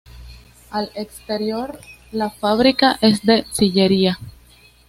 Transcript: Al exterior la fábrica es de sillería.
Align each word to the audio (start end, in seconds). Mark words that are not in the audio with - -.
Al 0.71 0.91
exterior 0.95 1.79
la 2.11 2.31
fábrica 2.31 2.97
es 3.01 3.21
de 3.23 3.45
sillería. 3.51 4.17